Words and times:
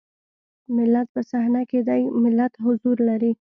ملت 0.75 1.07
په 1.15 1.21
صحنه 1.31 1.61
کې 1.69 1.79
دی 1.87 2.01
ملت 2.23 2.53
حضور 2.65 2.97
لري. 3.09 3.29